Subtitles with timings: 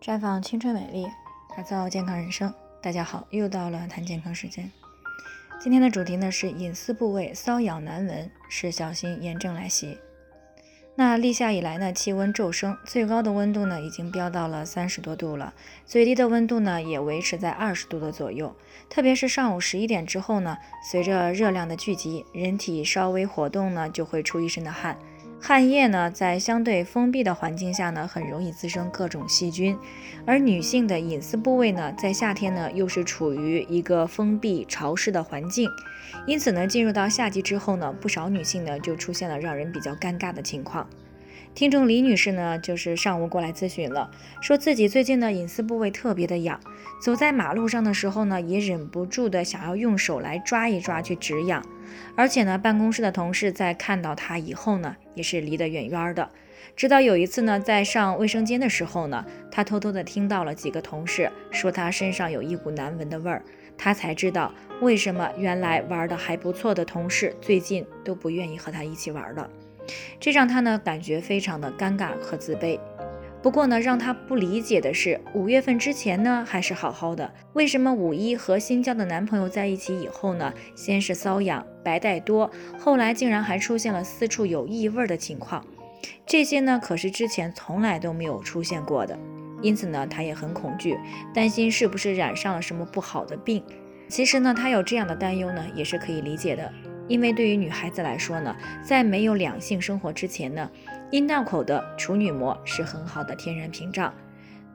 [0.00, 1.08] 绽放青春美丽，
[1.56, 2.54] 打造健康人生。
[2.80, 4.70] 大家好，又到了谈健康时间。
[5.60, 9.98] 今天的主题呢是隐私部位瘙痒难闻，是小心炎症来袭。
[10.94, 15.52] 那立夏以来呢，气温骤升，最高的温度呢已经飙到了三十多度了，
[15.84, 18.54] 最低的温度呢也维持在二十度的左右。
[18.88, 20.56] 特别是上午十一点之后呢，
[20.88, 24.96] 随着热量的聚集，人体稍微活动呢就会出一身的汗。
[25.40, 29.78] 汗液呢，在相对封闭的环境下呢，很容易滋生各种细菌，
[30.26, 35.70] 而女性的隐私部位呢，在夏天呢，又是处于一个封闭潮湿的环境，
[36.26, 40.86] 因此呢，进入到夏季之后呢，不少女性呢，就出现了让人比较尴尬的情况。
[41.58, 44.08] 听众李女士呢，就是上午过来咨询了，
[44.40, 46.60] 说自己最近呢隐私部位特别的痒，
[47.02, 51.60] 走在马路上的时候呢，也忍不住的想要用手来抓一抓去止痒，
[52.14, 56.30] 而且呢，办公室的同事在看到她以后呢，也是离得远远的。
[56.76, 63.42] 直到有一次呢，在上卫生间的时候呢，她偷偷的听到了几个同事说她身上有一股难闻的味儿，
[63.76, 69.50] 她才知道为什么原来玩的还不错的同事最近都不愿意和她一起玩了。
[70.20, 72.78] 这让他呢感觉非常的尴尬和自卑。
[73.40, 85.64] 不过呢，让他不理解的是，五月份之前呢还是好好的，为什么五一和新交的男朋友在一起以后呢，先是瘙痒、白带多，后来竟然还出现了四处有异味的情况？
[86.26, 89.16] 这些呢可是之前从来都没有出现过的。
[89.62, 90.96] 因此呢，他也很恐惧，
[91.34, 93.62] 担心是不是染上了什么不好的病。
[94.08, 96.72] 其实呢，他有这样的担忧呢，也是可以理解的。
[97.08, 100.70] 因为对于女孩子来说呢，在没有两性生活之前呢，
[101.10, 104.12] 阴道口的处女膜是很好的天然屏障，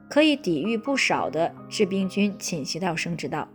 [0.09, 3.47] 可以抵御不少的致病菌侵袭到生殖道。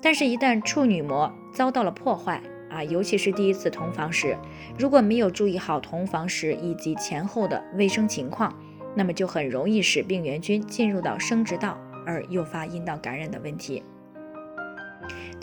[0.00, 4.36] 但是，一旦处女膜遭到了破坏啊，尤其是第一次同房时，
[4.78, 8.54] 如果没有注意好同房时以及前后的卫生情况，
[8.94, 13.82] 那么就很容易使病原菌进入到生殖道，而诱发阴道感染的问题。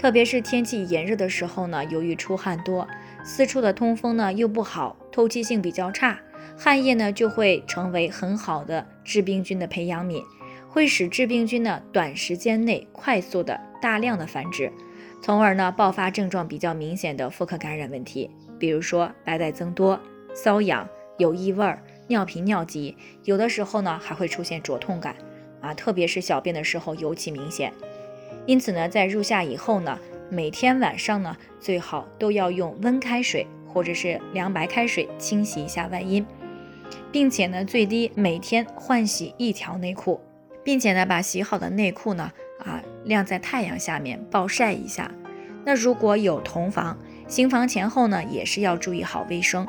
[0.01, 2.87] 特别是天气炎热的时候呢，由于出汗多，
[3.23, 6.19] 私处的通风呢又不好，透气性比较差，
[6.57, 10.23] 汗液呢就会成为很好的致病菌的培养皿，
[10.67, 14.71] 会使致病菌呢短时间内快速的大量的繁殖，
[15.21, 19.99] 从而呢爆发症状比较明显的妇科感染问题，比如说白带增多、
[20.33, 21.75] 瘙痒、有异味、
[22.07, 25.15] 尿频尿急，有的时候呢还会出现灼痛感，
[25.61, 27.71] 啊，特别是小便的时候尤其明显。
[28.51, 29.97] 因此呢，在入夏以后呢，
[30.29, 36.25] 每天晚上呢，最好都要用温开水或者是凉白开水清洗一下外阴，
[37.13, 40.19] 并且呢，最低每天换洗一条内裤，
[40.65, 42.29] 并且呢，把洗好的内裤呢，
[42.59, 45.09] 啊，晾在太阳下面暴晒一下。
[45.63, 49.65] 那如果有同房，行房前后呢，也是要注意好卫生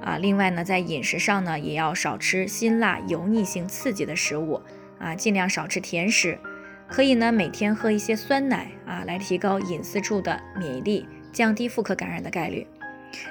[0.00, 0.18] 啊。
[0.18, 4.62] 另外呢，在饮食上呢，也要少吃辛辣、油腻性刺激的食物
[5.00, 6.38] 啊，尽量少吃甜食。
[6.94, 12.64] 可以呢，每天喝一些酸奶啊，来提高隐私处的免疫力，降低妇科感染的概率。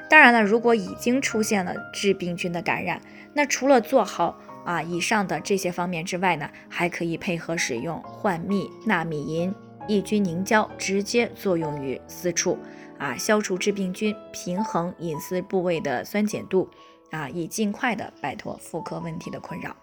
[0.09, 3.01] 当然了，如果已经出现了致病菌的感染，
[3.34, 9.56] 那除了做好啊以上的这些方面之外呢，还可以配合使用焕蜜纳米银
[9.88, 12.59] 抑菌凝胶，直接作用于私处
[12.97, 16.69] 啊，消除致病菌，平衡隐私部位的酸碱度
[17.12, 19.74] 啊，以尽快的摆脱妇科问题的困扰。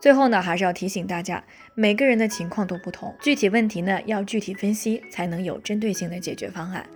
[0.00, 1.42] 最后呢，还是要提醒大家，
[1.74, 6.88] 每个人的情况都不同，具体问题呢要具体分析，才能有针对性的解决方案。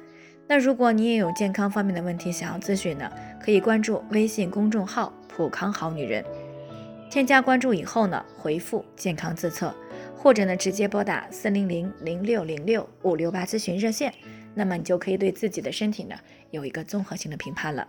[0.47, 3.11] 那如果你也有健康方面的问题想要咨询呢，
[3.41, 6.25] 可以关注微信公众号“普康好女人”，
[7.11, 9.75] 添加关注以后呢，回复“健康自测”，
[10.17, 14.13] 或者呢直接拨打四零零零六零六五六八咨询热线，
[14.55, 16.15] 那么你就可以对自己的身体呢
[16.51, 17.89] 有一个综合性的评判了。